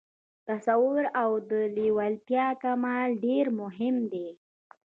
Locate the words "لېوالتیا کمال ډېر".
1.75-3.45